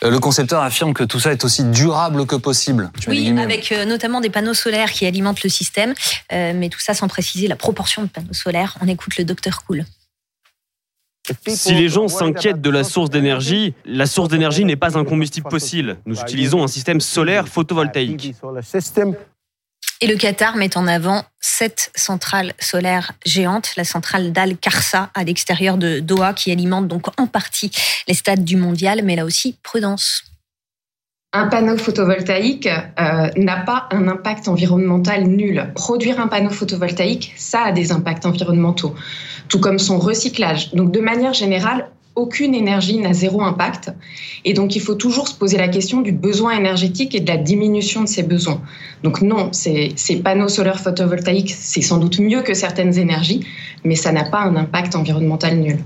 Le 0.00 0.18
concepteur 0.20 0.62
affirme 0.62 0.94
que 0.94 1.02
tout 1.02 1.18
ça 1.18 1.32
est 1.32 1.44
aussi 1.44 1.64
durable 1.64 2.24
que 2.24 2.36
possible. 2.36 2.90
oui, 3.08 3.36
avec 3.36 3.74
notamment 3.86 4.20
des 4.20 4.30
panneaux 4.30 4.54
solaires 4.54 4.92
qui 4.92 5.06
alimentent 5.06 5.42
le 5.42 5.50
système, 5.50 5.92
mais 6.30 6.68
tout 6.68 6.78
ça 6.78 6.94
sans 6.94 7.08
préciser 7.08 7.48
la 7.48 7.56
proportion 7.56 8.02
de 8.02 8.08
panneaux 8.08 8.32
solaires. 8.32 8.76
On 8.80 8.86
écoute 8.86 9.16
le 9.18 9.24
docteur 9.24 9.64
Cool. 9.64 9.84
Si 11.48 11.74
les 11.74 11.88
gens 11.88 12.08
s'inquiètent 12.08 12.60
de 12.60 12.70
la 12.70 12.84
source 12.84 13.10
d'énergie, 13.10 13.74
la 13.84 14.06
source 14.06 14.28
d'énergie 14.28 14.64
n'est 14.64 14.76
pas 14.76 14.98
un 14.98 15.04
combustible 15.04 15.50
fossile. 15.50 15.96
Nous 16.06 16.20
utilisons 16.20 16.62
un 16.62 16.68
système 16.68 17.00
solaire 17.00 17.48
photovoltaïque. 17.48 18.34
Et 20.00 20.06
le 20.06 20.16
Qatar 20.16 20.56
met 20.56 20.76
en 20.76 20.86
avant 20.86 21.24
sept 21.40 21.90
centrales 21.96 22.52
solaires 22.60 23.12
géantes, 23.26 23.72
la 23.76 23.82
centrale 23.82 24.32
d'Al 24.32 24.56
Karsa 24.56 25.10
à 25.12 25.24
l'extérieur 25.24 25.76
de 25.76 25.98
Doha 25.98 26.34
qui 26.34 26.52
alimente 26.52 26.86
donc 26.86 27.08
en 27.20 27.26
partie 27.26 27.72
les 28.06 28.14
stades 28.14 28.44
du 28.44 28.56
mondial, 28.56 29.02
mais 29.02 29.16
là 29.16 29.24
aussi 29.24 29.56
prudence. 29.62 30.22
Un 31.34 31.48
panneau 31.48 31.76
photovoltaïque 31.76 32.66
euh, 32.66 33.28
n'a 33.36 33.56
pas 33.58 33.86
un 33.90 34.08
impact 34.08 34.48
environnemental 34.48 35.24
nul. 35.24 35.70
Produire 35.74 36.20
un 36.20 36.26
panneau 36.26 36.48
photovoltaïque, 36.48 37.34
ça 37.36 37.64
a 37.64 37.72
des 37.72 37.92
impacts 37.92 38.24
environnementaux, 38.24 38.94
tout 39.48 39.60
comme 39.60 39.78
son 39.78 39.98
recyclage. 39.98 40.72
Donc 40.72 40.90
de 40.90 41.00
manière 41.00 41.34
générale, 41.34 41.90
aucune 42.14 42.54
énergie 42.54 42.98
n'a 42.98 43.12
zéro 43.12 43.42
impact. 43.42 43.92
Et 44.46 44.54
donc, 44.54 44.74
il 44.74 44.80
faut 44.80 44.94
toujours 44.94 45.28
se 45.28 45.34
poser 45.34 45.58
la 45.58 45.68
question 45.68 46.00
du 46.00 46.12
besoin 46.12 46.56
énergétique 46.56 47.14
et 47.14 47.20
de 47.20 47.28
la 47.28 47.36
diminution 47.36 48.02
de 48.02 48.08
ces 48.08 48.22
besoins. 48.22 48.60
Donc, 49.02 49.20
non, 49.22 49.52
ces, 49.52 49.92
ces 49.96 50.16
panneaux 50.16 50.48
solaires 50.48 50.80
photovoltaïques, 50.80 51.54
c'est 51.56 51.82
sans 51.82 51.98
doute 51.98 52.18
mieux 52.18 52.42
que 52.42 52.54
certaines 52.54 52.98
énergies, 52.98 53.46
mais 53.84 53.94
ça 53.94 54.12
n'a 54.12 54.24
pas 54.24 54.40
un 54.40 54.56
impact 54.56 54.96
environnemental 54.96 55.56
nul. 55.58 55.78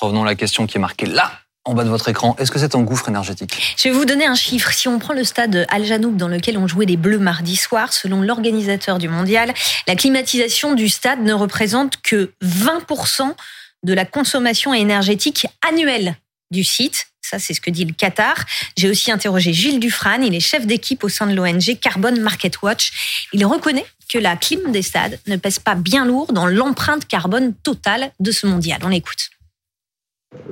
Revenons 0.00 0.22
à 0.22 0.26
la 0.26 0.34
question 0.34 0.66
qui 0.66 0.78
est 0.78 0.80
marquée 0.80 1.06
là 1.06 1.30
en 1.68 1.74
bas 1.74 1.84
de 1.84 1.90
votre 1.90 2.08
écran. 2.08 2.34
Est-ce 2.38 2.50
que 2.50 2.58
c'est 2.58 2.74
un 2.74 2.82
gouffre 2.82 3.08
énergétique? 3.08 3.76
Je 3.76 3.88
vais 3.88 3.94
vous 3.94 4.06
donner 4.06 4.26
un 4.26 4.34
chiffre. 4.34 4.72
Si 4.72 4.88
on 4.88 4.98
prend 4.98 5.12
le 5.12 5.22
stade 5.22 5.66
Al 5.68 5.84
Janoub 5.84 6.16
dans 6.16 6.28
lequel 6.28 6.56
on 6.56 6.66
jouait 6.66 6.86
les 6.86 6.96
Bleus 6.96 7.18
mardi 7.18 7.56
soir, 7.56 7.92
selon 7.92 8.22
l'organisateur 8.22 8.98
du 8.98 9.08
mondial, 9.08 9.52
la 9.86 9.94
climatisation 9.94 10.74
du 10.74 10.88
stade 10.88 11.20
ne 11.20 11.34
représente 11.34 12.00
que 12.02 12.32
20% 12.42 13.34
de 13.82 13.92
la 13.92 14.06
consommation 14.06 14.72
énergétique 14.72 15.46
annuelle 15.68 16.16
du 16.50 16.64
site. 16.64 17.08
Ça, 17.20 17.38
c'est 17.38 17.52
ce 17.52 17.60
que 17.60 17.70
dit 17.70 17.84
le 17.84 17.92
Qatar. 17.92 18.36
J'ai 18.78 18.88
aussi 18.88 19.12
interrogé 19.12 19.52
Gilles 19.52 19.78
Dufran. 19.78 20.22
Il 20.22 20.34
est 20.34 20.40
chef 20.40 20.66
d'équipe 20.66 21.04
au 21.04 21.10
sein 21.10 21.26
de 21.26 21.34
l'ONG 21.34 21.78
Carbon 21.78 22.18
Market 22.18 22.62
Watch. 22.62 23.28
Il 23.34 23.44
reconnaît 23.44 23.84
que 24.10 24.16
la 24.16 24.36
clim 24.36 24.72
des 24.72 24.80
stades 24.80 25.20
ne 25.26 25.36
pèse 25.36 25.58
pas 25.58 25.74
bien 25.74 26.06
lourd 26.06 26.32
dans 26.32 26.46
l'empreinte 26.46 27.06
carbone 27.06 27.52
totale 27.62 28.10
de 28.20 28.32
ce 28.32 28.46
mondial. 28.46 28.80
On 28.82 28.88
l'écoute. 28.88 29.28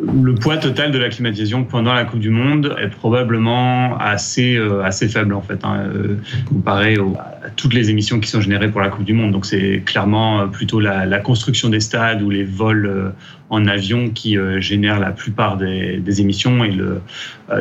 Le 0.03 0.35
poids 0.35 0.57
total 0.57 0.91
de 0.91 0.99
la 0.99 1.11
climatisation 1.11 1.65
pendant 1.65 1.93
la 1.93 2.07
Coupe 2.07 2.21
du 2.21 2.31
Monde 2.31 2.75
est 2.81 2.89
probablement 2.89 3.99
assez, 3.99 4.57
euh, 4.57 4.83
assez 4.83 5.07
faible 5.07 5.35
en 5.35 5.43
fait, 5.43 5.65
hein, 5.65 5.91
euh, 5.93 6.17
comparé 6.47 6.97
à 6.97 7.51
toutes 7.57 7.75
les 7.75 7.91
émissions 7.91 8.19
qui 8.19 8.31
sont 8.31 8.41
générées 8.41 8.71
pour 8.71 8.81
la 8.81 8.89
Coupe 8.89 9.05
du 9.05 9.13
Monde. 9.13 9.33
Donc 9.33 9.45
c'est 9.45 9.83
clairement 9.85 10.41
euh, 10.41 10.47
plutôt 10.47 10.81
la, 10.81 11.19
construction 11.21 11.69
des 11.69 11.81
stades 11.81 12.23
ou 12.23 12.31
les 12.31 12.45
vols 12.45 13.13
en 13.51 13.67
avion 13.67 14.11
qui 14.11 14.37
génèrent 14.59 15.01
la 15.01 15.11
plupart 15.11 15.57
des, 15.57 16.21
émissions 16.21 16.65
et 16.65 16.71
le, 16.71 17.01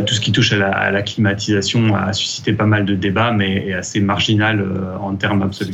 tout 0.06 0.14
ce 0.14 0.22
qui 0.22 0.32
touche 0.32 0.54
à 0.54 0.92
la, 0.92 1.02
climatisation 1.02 1.96
a 1.96 2.14
suscité 2.14 2.54
pas 2.54 2.66
mal 2.66 2.86
de 2.86 2.96
débats 2.96 3.32
mais 3.32 3.68
est 3.68 3.74
assez 3.74 4.00
marginal 4.02 4.64
en 5.02 5.16
termes 5.16 5.42
absolus. 5.42 5.74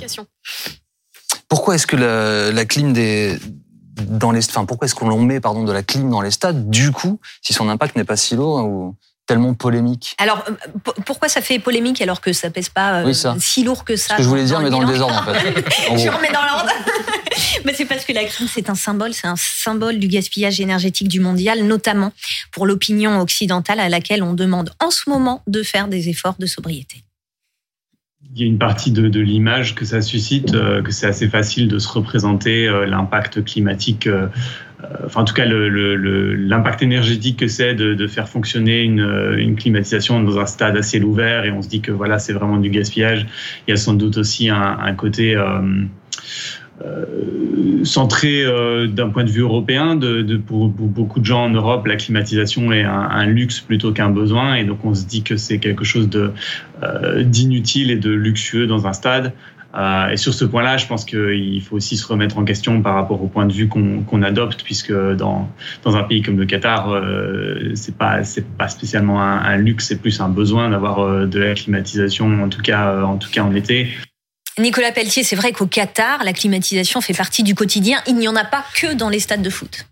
Pourquoi 1.50 1.76
est-ce 1.76 1.88
que 1.88 1.98
la, 1.98 2.52
la 2.52 2.66
clim 2.66 2.94
des 2.94 3.38
dans 4.08 4.32
les, 4.32 4.46
enfin, 4.48 4.66
pourquoi 4.66 4.86
est-ce 4.86 4.96
qu'on 4.96 5.22
met 5.22 5.40
pardon 5.40 5.64
de 5.64 5.72
la 5.72 5.84
clim 5.84 6.10
dans 6.10 6.22
les 6.22 6.32
stades 6.32 6.70
Du 6.70 6.92
coup, 6.92 7.20
si 7.42 7.54
son 7.54 7.70
impact 7.70 7.96
n'est 7.96 8.04
pas 8.04 8.18
si 8.18 8.36
lourd 8.36 8.66
ou 8.66 8.96
tellement 9.28 9.54
polémique. 9.54 10.16
Alors 10.18 10.44
euh, 10.50 10.92
pourquoi 11.06 11.30
ça 11.30 11.42
fait 11.42 11.60
polémique 11.60 12.02
alors 12.02 12.22
que 12.22 12.34
ça 12.34 12.50
pèse 12.50 12.70
pas 12.70 13.04
euh, 13.06 13.14
si 13.40 13.64
lourd 13.64 13.86
que 13.86 13.96
ça 13.96 14.14
Ce 14.14 14.18
que 14.18 14.24
je 14.24 14.28
voulais 14.28 14.44
dire, 14.44 14.60
mais 14.60 14.70
dans 14.70 14.82
le 14.82 14.88
désordre 14.88 15.16
en 15.16 15.34
fait. 15.34 15.66
je 15.98 16.10
remets 16.10 16.32
dans 16.32 16.42
l'ordre. 16.42 16.72
mais 17.66 17.74
c'est 17.74 17.86
parce 17.86 18.04
que 18.04 18.14
la 18.14 18.26
clim 18.26 18.48
c'est 18.52 18.70
un 18.70 18.76
symbole, 18.76 19.14
c'est 19.14 19.28
un 19.28 19.36
symbole 19.38 20.00
du 20.00 20.08
gaspillage 20.08 20.60
énergétique 20.60 21.08
du 21.08 21.20
mondial, 21.20 21.64
notamment 21.64 22.12
pour 22.52 22.66
l'opinion 22.66 23.22
occidentale 23.22 23.80
à 23.80 23.90
laquelle 23.90 24.24
on 24.24 24.34
demande 24.34 24.74
en 24.80 24.92
ce 24.92 25.10
moment 25.10 25.44
de 25.48 25.64
faire 25.64 25.88
des 25.88 26.10
efforts 26.10 26.36
de 26.38 26.46
sobriété 26.46 27.04
il 28.34 28.42
y 28.42 28.44
a 28.44 28.48
une 28.48 28.58
partie 28.58 28.92
de, 28.92 29.10
de 29.10 29.20
l'image 29.20 29.76
que 29.76 29.84
ça 29.84 30.02
suscite, 30.02 30.54
euh, 30.54 30.82
que 30.82 30.92
c'est 30.92 31.08
assez 31.08 31.28
facile 31.28 31.68
de 31.68 31.80
se 31.80 31.90
représenter 31.90 32.68
euh, 32.68 32.86
l'impact 32.86 33.44
climatique, 33.44 34.08
euh, 34.08 34.28
enfin 35.06 35.22
en 35.22 35.26
tout 35.26 35.34
cas 35.34 35.46
l'impact 35.46 36.82
énergétique 36.82 37.38
que 37.38 37.48
c'est 37.48 37.76
de, 37.76 37.94
de, 37.94 38.08
faire 38.08 38.30
fonctionner 38.30 38.82
une, 38.84 39.36
une, 39.38 39.56
climatisation 39.56 40.24
dans 40.24 40.40
un 40.40 40.46
stade 40.46 40.78
à 40.78 40.82
ciel 40.82 41.04
ouvert 41.04 41.46
et 41.46 41.52
on 41.52 41.62
se 41.62 41.68
dit 41.68 41.82
que 41.82 41.92
voilà 41.92 42.20
c'est 42.20 42.34
vraiment 42.34 42.58
du 42.58 42.70
gaspillage. 42.70 43.28
Il 43.68 43.72
y 43.72 43.74
a 43.74 43.78
sans 43.78 43.94
doute 43.94 44.18
aussi 44.18 44.50
un, 44.50 44.78
un 44.80 44.94
côté 44.96 45.36
centré 47.84 48.46
d'un 48.88 49.10
point 49.10 49.24
de 49.24 49.30
vue 49.30 49.42
européen. 49.42 49.96
De, 49.96 50.38
pour, 50.38 50.70
beaucoup 50.70 51.20
de 51.20 51.26
gens 51.26 51.46
en 51.46 51.50
Europe, 51.50 51.86
la 51.88 51.96
climatisation 51.96 52.72
est 52.72 52.84
un, 52.84 53.26
luxe 53.26 53.60
plutôt 53.60 53.92
qu'un 53.92 54.10
besoin, 54.10 54.56
et 54.56 54.64
donc 54.64 54.84
on 54.84 54.94
se 54.94 55.06
dit 55.06 55.24
que 55.24 55.38
c'est 55.38 55.60
quelque 55.60 55.84
chose 55.84 56.10
de 56.10 56.32
d'inutile 57.24 57.92
et 57.92 57.98
de 57.98 58.12
luxueux 58.12 58.68
dans 58.68 58.88
un 58.88 58.94
stade. 58.94 59.34
Euh, 59.76 60.10
et 60.10 60.18
sur 60.18 60.34
ce 60.34 60.46
point-là, 60.46 60.78
je 60.78 60.86
pense 60.86 61.06
qu'il 61.06 61.62
faut 61.62 61.78
aussi 61.78 61.96
se 61.96 62.06
remettre 62.06 62.38
en 62.38 62.44
question 62.44 62.82
par 62.82 62.96
rapport 62.96 63.22
au 63.24 63.28
point 63.28 63.46
de 63.46 63.54
vue 63.54 63.68
qu'on 63.68 64.24
adopte, 64.24 64.64
puisque 64.64 64.94
dans, 64.94 65.50
dans 65.84 65.96
un 65.96 66.04
pays 66.04 66.22
comme 66.22 66.38
le 66.38 66.46
Qatar, 66.46 66.90
euh, 66.92 67.72
c'est 67.76 67.96
pas 67.96 68.20
pas 68.58 68.68
spécialement 68.68 69.22
un, 69.22 69.38
un 69.38 69.58
luxe, 69.58 69.88
c'est 69.88 70.02
plus 70.02 70.20
un 70.20 70.30
besoin 70.30 70.70
d'avoir 70.70 71.00
euh, 71.00 71.26
de 71.26 71.40
la 71.40 71.54
climatisation, 71.54 72.44
en 72.44 72.50
tout 72.50 72.62
cas 72.62 72.90
euh, 72.90 73.04
en 73.04 73.18
tout 73.18 73.30
cas 73.32 73.44
en 73.44 73.54
été. 73.56 73.88
Nicolas 74.62 74.92
Pelletier, 74.92 75.24
c'est 75.24 75.36
vrai 75.36 75.52
qu'au 75.52 75.66
Qatar, 75.66 76.24
la 76.24 76.34
climatisation 76.34 77.02
fait 77.02 77.14
partie 77.14 77.44
du 77.44 77.56
quotidien. 77.56 78.02
Il 78.08 78.16
n'y 78.16 78.28
en 78.28 78.36
a 78.36 78.46
pas 78.46 78.64
que 78.76 78.94
dans 78.94 79.10
les 79.10 79.20
stades 79.20 79.42
de 79.42 79.50
foot. 79.50 79.86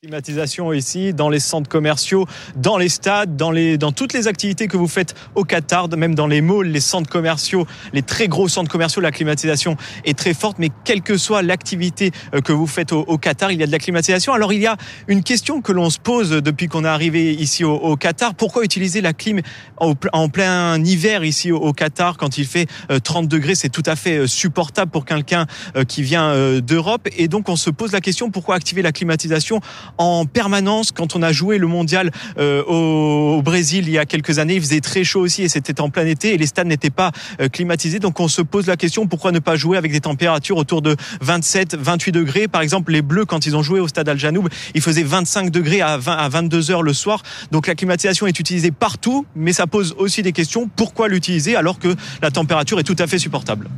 Climatisation 0.00 0.72
ici, 0.72 1.12
dans 1.12 1.28
les 1.28 1.40
centres 1.40 1.68
commerciaux, 1.68 2.24
dans 2.54 2.78
les 2.78 2.88
stades, 2.88 3.34
dans, 3.34 3.50
les, 3.50 3.78
dans 3.78 3.90
toutes 3.90 4.12
les 4.12 4.28
activités 4.28 4.68
que 4.68 4.76
vous 4.76 4.86
faites 4.86 5.16
au 5.34 5.42
Qatar, 5.42 5.88
même 5.88 6.14
dans 6.14 6.28
les 6.28 6.40
malls, 6.40 6.70
les 6.70 6.78
centres 6.78 7.10
commerciaux, 7.10 7.66
les 7.92 8.02
très 8.02 8.28
gros 8.28 8.46
centres 8.46 8.70
commerciaux, 8.70 9.02
la 9.02 9.10
climatisation 9.10 9.76
est 10.04 10.16
très 10.16 10.34
forte. 10.34 10.60
Mais 10.60 10.70
quelle 10.84 11.02
que 11.02 11.18
soit 11.18 11.42
l'activité 11.42 12.12
euh, 12.32 12.40
que 12.40 12.52
vous 12.52 12.68
faites 12.68 12.92
au, 12.92 13.18
Qatar, 13.18 13.50
il 13.50 13.58
y 13.58 13.64
a 13.64 13.66
de 13.66 13.72
la 13.72 13.80
climatisation. 13.80 14.32
Alors 14.32 14.52
il 14.52 14.60
y 14.60 14.68
a 14.68 14.76
une 15.08 15.24
question 15.24 15.62
que 15.62 15.72
l'on 15.72 15.90
se 15.90 15.98
pose 15.98 16.30
depuis 16.30 16.68
qu'on 16.68 16.84
est 16.84 16.88
arrivé 16.88 17.34
ici 17.34 17.64
au, 17.64 17.96
Qatar. 17.96 18.36
Pourquoi 18.36 18.62
utiliser 18.62 19.00
la 19.00 19.14
clim 19.14 19.40
en 19.78 20.28
plein 20.28 20.80
hiver 20.80 21.24
ici 21.24 21.50
au, 21.50 21.72
Qatar 21.72 22.18
quand 22.18 22.38
il 22.38 22.46
fait 22.46 22.68
30 23.02 23.24
euh, 23.24 23.26
degrés? 23.26 23.56
C'est 23.56 23.68
tout 23.68 23.82
à 23.84 23.96
fait 23.96 24.18
euh, 24.18 24.26
supportable 24.28 24.92
pour 24.92 25.04
quelqu'un 25.04 25.46
qui 25.88 26.04
vient 26.04 26.60
d'Europe. 26.60 27.08
Et 27.16 27.26
donc 27.26 27.48
on 27.48 27.56
se 27.56 27.70
pose 27.70 27.90
la 27.90 28.00
question 28.00 28.30
pourquoi 28.30 28.54
activer 28.54 28.82
la 28.82 28.92
climatisation 28.92 29.60
en 29.96 30.26
permanence. 30.26 30.92
Quand 30.92 31.16
on 31.16 31.22
a 31.22 31.32
joué 31.32 31.58
le 31.58 31.66
mondial 31.66 32.10
euh, 32.38 32.62
au, 32.64 33.42
Brésil 33.42 33.84
il 33.86 33.92
y 33.92 33.98
a 33.98 34.04
quelques 34.04 34.38
années, 34.38 34.54
il 34.54 34.60
faisait 34.60 34.80
très 34.80 35.04
chaud 35.04 35.20
aussi 35.20 35.42
et 35.42 35.48
c'était 35.48 35.80
en 35.80 35.90
plein 35.90 36.06
été 36.06 36.34
et 36.34 36.38
les 36.38 36.46
stades 36.46 36.66
n'étaient 36.66 36.90
pas 36.90 37.12
euh, 37.40 37.48
climatisés. 37.48 37.98
Donc 37.98 38.20
on 38.20 38.28
se 38.28 38.42
pose 38.42 38.66
la 38.66 38.76
question 38.76 39.06
pourquoi 39.06 39.32
ne 39.32 39.38
pas 39.38 39.56
jouer 39.56 39.76
avec 39.78 39.92
des 39.92 40.00
températures 40.00 40.56
autour 40.56 40.82
de 40.82 40.96
27, 41.20 41.76
28 41.76 42.12
degrés? 42.12 42.48
Par 42.48 42.62
exemple, 42.62 42.92
les 42.92 43.02
Bleus 43.02 43.24
quand 43.24 43.46
ils 43.46 43.56
ont 43.56 43.62
joué 43.62 43.80
au 43.80 43.88
stade 43.88 44.08
Al 44.08 44.18
Janoub, 44.18 44.48
il 44.74 44.80
faisait 44.80 45.02
25 45.02 45.50
degrés 45.50 45.80
à 45.80 45.96
20 45.96 46.12
à 46.12 46.28
22 46.28 46.70
heures 46.70 46.82
le 46.82 46.92
soir. 46.92 47.22
Donc 47.50 47.66
la 47.66 47.74
climatisation 47.74 48.26
est 48.26 48.38
utilisée 48.38 48.70
partout, 48.70 49.26
mais 49.34 49.52
ça 49.52 49.66
pose 49.66 49.94
aussi 49.98 50.22
des 50.22 50.32
questions. 50.32 50.68
Pourquoi 50.74 51.08
l'utiliser 51.08 51.56
alors 51.56 51.78
que 51.78 51.94
la 52.22 52.30
température 52.30 52.78
est 52.78 52.84
tout 52.84 52.96
à 52.98 53.06
fait 53.06 53.18
supportable? 53.18 53.68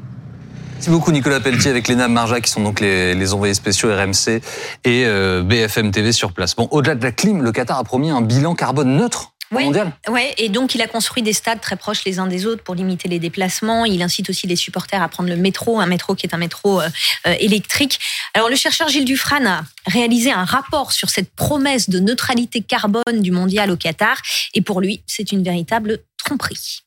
Merci 0.80 0.92
beaucoup 0.92 1.12
Nicolas 1.12 1.40
Pelletier 1.40 1.68
avec 1.68 1.88
Léna 1.88 2.08
Marja 2.08 2.40
qui 2.40 2.50
sont 2.50 2.62
donc 2.62 2.80
les, 2.80 3.14
les 3.14 3.34
envoyés 3.34 3.52
spéciaux 3.52 3.94
RMC 3.94 4.40
et 4.84 5.04
euh, 5.04 5.42
BFM 5.42 5.90
TV 5.90 6.10
sur 6.10 6.32
place. 6.32 6.56
Bon, 6.56 6.68
au-delà 6.70 6.94
de 6.94 7.02
la 7.02 7.12
clim, 7.12 7.42
le 7.42 7.52
Qatar 7.52 7.78
a 7.78 7.84
promis 7.84 8.08
un 8.08 8.22
bilan 8.22 8.54
carbone 8.54 8.96
neutre 8.96 9.34
oui, 9.52 9.64
mondial. 9.64 9.92
Ouais, 10.08 10.34
et 10.38 10.48
donc 10.48 10.74
il 10.74 10.80
a 10.80 10.86
construit 10.86 11.22
des 11.22 11.34
stades 11.34 11.60
très 11.60 11.76
proches 11.76 12.02
les 12.06 12.18
uns 12.18 12.26
des 12.26 12.46
autres 12.46 12.62
pour 12.62 12.74
limiter 12.74 13.10
les 13.10 13.18
déplacements. 13.18 13.84
Il 13.84 14.00
incite 14.00 14.30
aussi 14.30 14.46
les 14.46 14.56
supporters 14.56 15.02
à 15.02 15.08
prendre 15.08 15.28
le 15.28 15.36
métro, 15.36 15.80
un 15.80 15.86
métro 15.86 16.14
qui 16.14 16.26
est 16.26 16.34
un 16.34 16.38
métro 16.38 16.80
euh, 16.80 16.88
euh, 17.26 17.34
électrique. 17.40 18.00
Alors 18.32 18.48
le 18.48 18.56
chercheur 18.56 18.88
Gilles 18.88 19.04
Dufresne 19.04 19.48
a 19.48 19.64
réalisé 19.86 20.32
un 20.32 20.46
rapport 20.46 20.92
sur 20.92 21.10
cette 21.10 21.30
promesse 21.34 21.90
de 21.90 22.00
neutralité 22.00 22.62
carbone 22.62 23.20
du 23.20 23.32
mondial 23.32 23.70
au 23.70 23.76
Qatar, 23.76 24.16
et 24.54 24.62
pour 24.62 24.80
lui, 24.80 25.02
c'est 25.06 25.30
une 25.30 25.42
véritable 25.42 25.98
tromperie. 26.16 26.84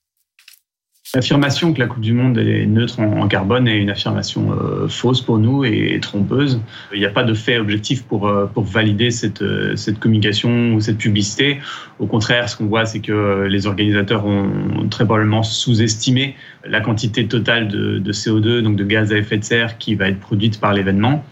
L'affirmation 1.16 1.74
que 1.74 1.80
la 1.80 1.86
Coupe 1.86 2.02
du 2.02 2.12
Monde 2.12 2.40
est 2.40 2.66
neutre 2.66 3.00
en, 3.00 3.28
carbone 3.28 3.68
est 3.68 3.78
une 3.78 3.92
affirmation 3.92 4.52
euh, 4.52 4.88
fausse 4.88 5.22
pour 5.22 5.38
nous 5.38 5.64
et, 5.64 6.00
trompeuse. 6.02 6.60
Il 6.92 6.98
n'y 6.98 7.06
a 7.06 7.12
pas 7.12 7.22
de 7.22 7.36
fait 7.36 7.60
objectif 7.60 8.02
pour, 8.02 8.28
euh, 8.28 8.48
valider 8.56 9.12
cette, 9.12 9.44
euh, 9.44 9.76
cette 9.76 10.00
communication 10.00 10.74
ou 10.74 10.82
cette 10.82 10.98
publicité. 10.98 11.60
Au 12.00 12.08
contraire, 12.08 12.50
ce 12.50 12.58
qu'on 12.58 12.66
voit, 12.66 12.88
c'est 12.88 13.00
que 13.00 13.46
les 13.48 13.68
organisateurs 13.68 14.26
ont 14.26 14.88
très 14.90 15.06
probablement 15.06 15.44
sous-estimé 15.44 16.36
la 16.66 16.82
quantité 16.82 17.28
totale 17.28 17.68
de, 17.68 18.00
de, 18.00 18.12
CO2, 18.12 18.62
donc 18.62 18.76
de 18.76 18.84
gaz 18.84 19.14
à 19.14 19.18
effet 19.20 19.38
de 19.38 19.44
serre, 19.44 19.78
qui 19.78 19.94
va 19.94 20.10
être 20.10 20.20
produite 20.20 20.60
par 20.60 20.74
l'événement. 20.74 21.24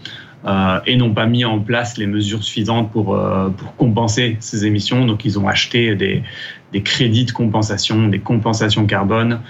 Et 0.88 0.96
n'ont 0.96 1.14
pas 1.14 1.28
mis 1.28 1.46
en 1.46 1.60
place 1.60 2.00
les 2.00 2.08
mesures 2.08 2.44
suffisantes 2.44 2.92
pour 2.92 3.16
compenser 3.78 4.38
ces 4.40 4.66
émissions. 4.66 5.06
Donc 5.06 5.24
ils 5.24 5.38
ont 5.38 5.48
acheté 5.48 5.94
des, 5.94 6.24
des 6.72 6.82
crédits 6.82 7.26
de 7.26 7.32
compensation, 7.32 8.08
des 8.08 8.20
compensations 8.20 8.86
carbone. 8.86 9.42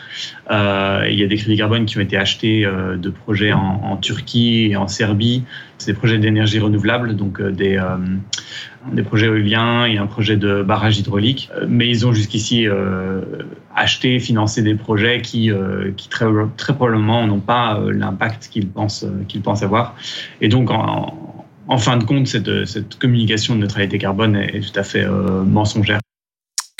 Euh, 0.49 1.05
il 1.09 1.19
y 1.19 1.23
a 1.23 1.27
des 1.27 1.35
crédits 1.35 1.57
carbone 1.57 1.85
qui 1.85 1.97
ont 1.97 2.01
été 2.01 2.17
achetés 2.17 2.65
euh, 2.65 2.97
de 2.97 3.09
projets 3.09 3.53
en, 3.53 3.81
en, 3.83 3.97
Turquie 3.97 4.69
et 4.71 4.75
en 4.75 4.87
Serbie. 4.87 5.43
C'est 5.77 5.91
des 5.91 5.97
projets 5.97 6.17
d'énergie 6.17 6.59
renouvelable, 6.59 7.15
donc 7.15 7.39
euh, 7.39 7.51
des, 7.51 7.77
euh, 7.77 7.97
des 8.91 9.03
projets 9.03 9.27
éoliens 9.27 9.85
et 9.85 9.97
un 9.97 10.07
projet 10.07 10.35
de 10.35 10.63
barrage 10.63 10.97
hydraulique. 10.97 11.49
Mais 11.67 11.87
ils 11.87 12.07
ont 12.07 12.13
jusqu'ici 12.13 12.67
acheté, 13.75 14.19
financé 14.19 14.63
des 14.63 14.75
projets 14.75 15.21
qui, 15.21 15.51
qui 15.97 16.09
très, 16.09 16.25
très 16.57 16.73
probablement 16.75 17.25
n'ont 17.27 17.39
pas 17.39 17.79
l'impact 17.91 18.49
qu'ils 18.51 18.67
pensent, 18.67 19.05
qu'ils 19.27 19.41
pensent 19.41 19.63
avoir. 19.63 19.95
Et 20.41 20.47
donc, 20.47 20.71
en, 20.71 21.45
en 21.67 21.77
fin 21.77 21.97
de 21.97 22.03
compte, 22.03 22.27
cette, 22.27 22.65
cette 22.65 22.97
communication 22.97 23.55
de 23.55 23.61
neutralité 23.61 23.99
carbone 23.99 24.35
est 24.35 24.61
tout 24.61 24.79
à 24.79 24.83
fait 24.83 25.05
mensongère. 25.45 25.99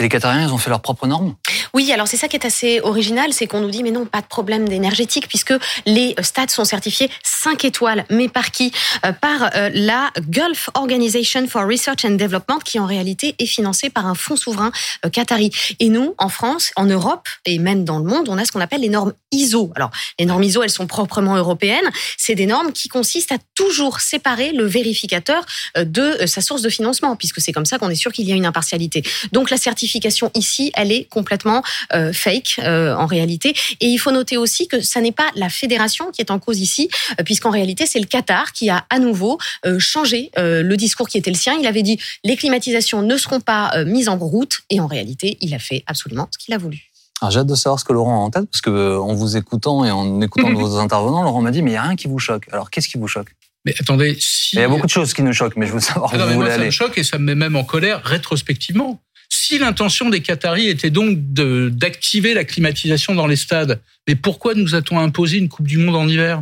Et 0.01 0.05
les 0.05 0.09
Qatariens, 0.09 0.47
ils 0.47 0.51
ont 0.51 0.57
fait 0.57 0.71
leurs 0.71 0.81
propres 0.81 1.05
normes 1.05 1.35
Oui, 1.73 1.91
alors 1.91 2.07
c'est 2.07 2.17
ça 2.17 2.27
qui 2.27 2.35
est 2.35 2.45
assez 2.45 2.81
original, 2.81 3.31
c'est 3.33 3.47
qu'on 3.47 3.61
nous 3.61 3.69
dit 3.69 3.83
mais 3.83 3.91
non, 3.91 4.05
pas 4.05 4.21
de 4.21 4.27
problème 4.27 4.67
d'énergétique 4.67 5.27
puisque 5.27 5.53
les 5.85 6.15
stades 6.21 6.49
sont 6.49 6.65
certifiés 6.65 7.09
5 7.23 7.65
étoiles. 7.65 8.05
Mais 8.09 8.27
par 8.27 8.51
qui? 8.51 8.71
Euh, 9.05 9.13
Par 9.13 9.49
euh, 9.55 9.69
la 9.73 10.11
Gulf 10.29 10.69
Organization 10.73 11.47
for 11.47 11.63
Research 11.63 12.05
and 12.05 12.11
Development 12.11 12.59
qui 12.59 12.79
en 12.79 12.85
réalité 12.85 13.35
est 13.39 13.45
financée 13.45 13.89
par 13.89 14.05
un 14.05 14.15
fonds 14.15 14.35
souverain 14.35 14.71
euh, 15.05 15.09
qatari. 15.09 15.51
Et 15.79 15.89
nous, 15.89 16.13
en 16.17 16.29
France, 16.29 16.71
en 16.75 16.85
Europe 16.85 17.27
et 17.45 17.57
même 17.57 17.83
dans 17.83 17.99
le 17.99 18.05
monde, 18.05 18.27
on 18.29 18.37
a 18.37 18.45
ce 18.45 18.51
qu'on 18.51 18.59
appelle 18.59 18.81
les 18.81 18.89
normes 18.89 19.13
ISO. 19.31 19.71
Alors, 19.75 19.91
les 20.19 20.25
normes 20.25 20.43
ISO, 20.43 20.63
elles 20.63 20.69
sont 20.69 20.87
proprement 20.87 21.35
européennes. 21.35 21.89
C'est 22.17 22.35
des 22.35 22.45
normes 22.45 22.73
qui 22.73 22.89
consistent 22.89 23.31
à 23.31 23.37
toujours 23.55 24.01
séparer 24.01 24.51
le 24.51 24.65
vérificateur 24.65 25.45
de 25.77 26.25
sa 26.25 26.41
source 26.41 26.61
de 26.61 26.69
financement 26.69 27.15
puisque 27.15 27.41
c'est 27.41 27.51
comme 27.51 27.65
ça 27.65 27.77
qu'on 27.77 27.89
est 27.89 27.95
sûr 27.95 28.11
qu'il 28.11 28.27
y 28.27 28.31
a 28.31 28.35
une 28.35 28.45
impartialité. 28.45 29.03
Donc 29.31 29.49
la 29.49 29.57
certification 29.57 30.31
ici, 30.35 30.71
elle 30.75 30.91
est 30.91 31.05
complètement 31.05 31.60
euh, 31.93 32.13
fake 32.13 32.59
euh, 32.59 32.95
en 32.95 33.05
réalité. 33.05 33.53
Et 33.79 33.87
il 33.87 33.97
faut 33.97 34.11
noter 34.11 34.37
aussi 34.37 34.67
que 34.67 34.81
ça 34.81 35.01
n'est 35.01 35.11
pas 35.11 35.29
la 35.35 35.49
fédération 35.49 36.11
qui 36.11 36.21
est 36.21 36.31
en 36.31 36.39
cause 36.39 36.59
ici, 36.59 36.89
euh, 37.19 37.23
puisqu'en 37.23 37.51
réalité 37.51 37.85
c'est 37.85 37.99
le 37.99 38.05
Qatar 38.05 38.51
qui 38.53 38.69
a 38.69 38.85
à 38.89 38.99
nouveau 38.99 39.37
changé 39.77 40.31
le 40.37 40.75
discours 40.75 41.07
qui 41.07 41.17
était 41.17 41.31
le 41.31 41.37
sien. 41.37 41.55
Il 41.59 41.67
avait 41.67 41.83
dit 41.83 41.99
les 42.23 42.35
climatisations 42.35 43.01
ne 43.01 43.17
seront 43.17 43.39
pas 43.39 43.83
mises 43.85 44.09
en 44.09 44.17
route, 44.17 44.61
et 44.69 44.79
en 44.79 44.87
réalité 44.87 45.37
il 45.41 45.53
a 45.53 45.59
fait 45.59 45.83
absolument 45.87 46.27
ce 46.31 46.37
qu'il 46.37 46.53
a 46.53 46.57
voulu. 46.57 46.91
j'ai 47.29 47.39
hâte 47.39 47.47
de 47.47 47.55
savoir 47.55 47.79
ce 47.79 47.85
que 47.85 47.93
Laurent 47.93 48.15
a 48.15 48.25
en 48.25 48.29
tête, 48.29 48.45
parce 48.51 48.61
que 48.61 48.97
en 48.97 49.13
vous 49.13 49.37
écoutant 49.37 49.85
et 49.85 49.91
en 49.91 50.21
écoutant 50.21 50.53
vos 50.53 50.77
intervenants, 50.77 51.23
Laurent 51.23 51.41
m'a 51.41 51.51
dit 51.51 51.61
mais 51.61 51.71
il 51.71 51.73
y 51.75 51.77
a 51.77 51.83
rien 51.83 51.95
qui 51.95 52.07
vous 52.07 52.19
choque. 52.19 52.47
Alors 52.51 52.69
qu'est-ce 52.69 52.87
qui 52.87 52.97
vous 52.97 53.07
choque? 53.07 53.33
Mais 53.65 53.75
attendez, 53.79 54.17
si... 54.19 54.55
Il 54.55 54.59
y 54.59 54.63
a 54.63 54.67
beaucoup 54.67 54.87
de 54.87 54.91
choses 54.91 55.13
qui 55.13 55.21
nous 55.21 55.33
choquent, 55.33 55.55
mais 55.55 55.67
je 55.67 55.73
veux 55.73 55.79
savoir 55.79 56.11
ah 56.13 56.25
où 56.25 56.29
vous 56.29 56.33
voulez 56.35 56.49
aller. 56.49 56.63
Ça 56.63 56.65
me 56.65 56.71
choque 56.71 56.97
et 56.97 57.03
ça 57.03 57.17
me 57.17 57.25
met 57.25 57.35
même 57.35 57.55
en 57.55 57.63
colère 57.63 58.01
rétrospectivement. 58.03 58.99
Si 59.33 59.57
l'intention 59.57 60.09
des 60.09 60.19
Qataris 60.19 60.67
était 60.67 60.89
donc 60.89 61.17
d'activer 61.17 62.33
la 62.33 62.43
climatisation 62.43 63.15
dans 63.15 63.27
les 63.27 63.37
stades, 63.37 63.79
mais 64.05 64.15
pourquoi 64.15 64.55
nous 64.55 64.75
a-t-on 64.75 64.99
imposé 64.99 65.37
une 65.37 65.47
Coupe 65.47 65.67
du 65.67 65.77
Monde 65.77 65.95
en 65.95 66.05
hiver? 66.05 66.41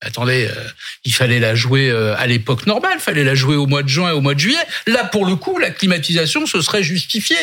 Attendez, 0.00 0.48
euh, 0.50 0.64
il 1.04 1.14
fallait 1.14 1.38
la 1.38 1.54
jouer 1.54 1.90
euh, 1.90 2.16
à 2.16 2.26
l'époque 2.26 2.66
normale, 2.66 2.94
il 2.96 3.00
fallait 3.00 3.22
la 3.22 3.36
jouer 3.36 3.54
au 3.54 3.66
mois 3.66 3.84
de 3.84 3.88
juin 3.88 4.10
et 4.10 4.12
au 4.12 4.20
mois 4.20 4.34
de 4.34 4.40
juillet. 4.40 4.58
Là, 4.88 5.04
pour 5.04 5.24
le 5.24 5.36
coup, 5.36 5.58
la 5.58 5.70
climatisation, 5.70 6.44
ce 6.44 6.60
serait 6.60 6.82
justifié. 6.82 7.36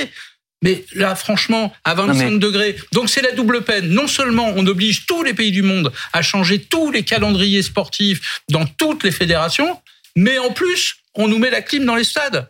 Mais 0.61 0.83
là, 0.93 1.15
franchement, 1.15 1.73
à 1.85 1.93
25 1.93 2.37
degrés, 2.37 2.75
donc 2.91 3.09
c'est 3.09 3.21
la 3.21 3.31
double 3.31 3.61
peine. 3.61 3.87
Non 3.87 4.07
seulement 4.07 4.51
on 4.57 4.67
oblige 4.67 5.05
tous 5.05 5.23
les 5.23 5.33
pays 5.33 5.53
du 5.53 5.61
monde 5.61 5.93
à 6.11 6.21
changer 6.21 6.59
tous 6.59 6.91
les 6.91 7.03
calendriers 7.03 7.61
sportifs 7.61 8.41
dans 8.49 8.65
toutes 8.65 9.05
les 9.05 9.11
fédérations, 9.11 9.79
mais 10.17 10.37
en 10.37 10.51
plus, 10.51 10.97
on 11.15 11.29
nous 11.29 11.37
met 11.37 11.49
la 11.49 11.61
clim 11.61 11.85
dans 11.85 11.95
les 11.95 12.03
stades. 12.03 12.49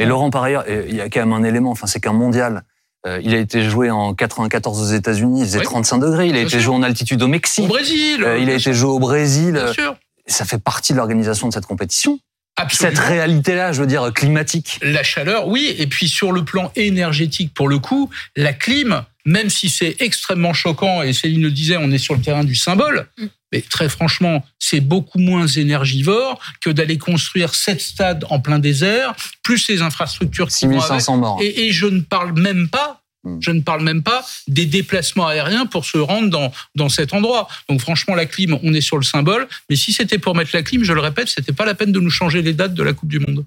Et 0.00 0.04
Laurent, 0.04 0.30
par 0.30 0.44
ailleurs, 0.44 0.64
il 0.68 0.94
y 0.94 1.00
a 1.00 1.08
quand 1.08 1.20
même 1.20 1.32
un 1.32 1.44
élément, 1.44 1.70
enfin, 1.70 1.86
c'est 1.86 2.00
qu'un 2.00 2.12
mondial. 2.12 2.62
Euh, 3.06 3.20
il 3.22 3.34
a 3.34 3.38
été 3.38 3.68
joué 3.68 3.90
en 3.90 4.14
94 4.14 4.80
aux 4.80 4.94
États-Unis, 4.94 5.40
il 5.40 5.46
faisait 5.46 5.60
35 5.60 5.98
degrés. 5.98 6.28
Il 6.28 6.36
a 6.36 6.40
été 6.40 6.60
joué 6.60 6.74
en 6.74 6.82
altitude 6.82 7.20
au 7.22 7.28
Mexique. 7.28 7.64
Au 7.64 7.68
Brésil. 7.68 8.22
Euh, 8.22 8.38
il 8.38 8.48
a 8.48 8.54
été 8.54 8.72
joué 8.72 8.90
au 8.90 9.00
Brésil. 9.00 9.52
Bien 9.52 9.72
sûr. 9.72 9.96
Ça 10.26 10.44
fait 10.44 10.62
partie 10.62 10.92
de 10.92 10.98
l'organisation 10.98 11.48
de 11.48 11.52
cette 11.52 11.66
compétition. 11.66 12.20
Absolument. 12.56 12.96
Cette 12.96 13.04
réalité-là, 13.04 13.72
je 13.72 13.80
veux 13.80 13.88
dire, 13.88 14.12
climatique. 14.12 14.78
La 14.82 15.02
chaleur, 15.02 15.48
oui. 15.48 15.74
Et 15.78 15.88
puis 15.88 16.06
sur 16.08 16.30
le 16.30 16.44
plan 16.44 16.70
énergétique, 16.76 17.52
pour 17.54 17.68
le 17.68 17.78
coup, 17.78 18.08
la 18.36 18.52
clim, 18.52 19.04
même 19.24 19.50
si 19.50 19.68
c'est 19.68 19.96
extrêmement 20.00 20.52
choquant, 20.52 21.02
et 21.02 21.12
Céline 21.12 21.42
le 21.42 21.50
disait, 21.50 21.76
on 21.78 21.90
est 21.90 21.98
sur 21.98 22.14
le 22.14 22.20
terrain 22.20 22.44
du 22.44 22.54
symbole, 22.54 23.08
mm. 23.18 23.26
Mais 23.52 23.60
très 23.60 23.88
franchement, 23.88 24.44
c'est 24.58 24.80
beaucoup 24.80 25.18
moins 25.18 25.46
énergivore 25.46 26.40
que 26.60 26.70
d'aller 26.70 26.98
construire 26.98 27.54
sept 27.54 27.80
stades 27.80 28.24
en 28.30 28.40
plein 28.40 28.58
désert, 28.58 29.14
plus 29.42 29.68
les 29.68 29.82
infrastructures. 29.82 30.50
6500 30.50 31.16
morts. 31.18 31.38
Et, 31.40 31.66
et 31.66 31.72
je 31.72 31.86
ne 31.86 32.00
parle 32.00 32.38
même 32.38 32.68
pas 32.68 33.02
Hmm. 33.24 33.38
Je 33.40 33.52
ne 33.52 33.60
parle 33.60 33.82
même 33.82 34.02
pas 34.02 34.24
des 34.48 34.66
déplacements 34.66 35.28
aériens 35.28 35.66
pour 35.66 35.84
se 35.84 35.98
rendre 35.98 36.28
dans, 36.28 36.52
dans 36.74 36.88
cet 36.88 37.14
endroit. 37.14 37.48
Donc 37.68 37.80
franchement, 37.80 38.14
la 38.14 38.26
clim, 38.26 38.58
on 38.62 38.74
est 38.74 38.80
sur 38.80 38.96
le 38.96 39.04
symbole. 39.04 39.46
Mais 39.70 39.76
si 39.76 39.92
c'était 39.92 40.18
pour 40.18 40.34
mettre 40.34 40.50
la 40.54 40.62
clim, 40.62 40.82
je 40.82 40.92
le 40.92 41.00
répète, 41.00 41.28
c'était 41.28 41.52
pas 41.52 41.64
la 41.64 41.74
peine 41.74 41.92
de 41.92 42.00
nous 42.00 42.10
changer 42.10 42.42
les 42.42 42.52
dates 42.52 42.74
de 42.74 42.82
la 42.82 42.92
Coupe 42.92 43.08
du 43.08 43.20
Monde. 43.20 43.40